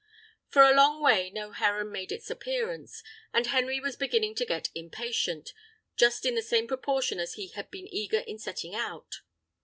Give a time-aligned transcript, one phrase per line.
[0.49, 3.03] For a long way no heron made its appearance;
[3.35, 5.53] and Henry was beginning to get impatient,
[5.95, 9.21] just in the same proportion as he had been eager in setting out.